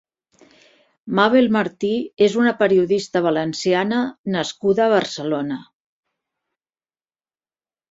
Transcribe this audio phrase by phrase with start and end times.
[1.19, 1.91] Màbel Martí
[2.29, 4.01] és una periodista valenciana
[4.37, 5.61] nascuda a Barcelona.